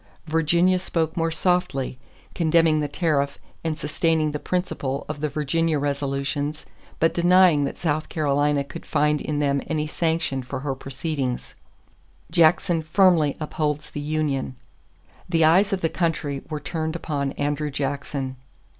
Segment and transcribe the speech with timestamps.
[0.25, 1.99] Virginia spoke more softly,
[2.33, 6.65] condemning the tariff and sustaining the principle of the Virginia resolutions
[6.99, 11.53] but denying that South Carolina could find in them any sanction for her proceedings.
[12.31, 14.55] Jackson Firmly Upholds the Union.
[15.29, 18.37] The eyes of the country were turned upon Andrew Jackson.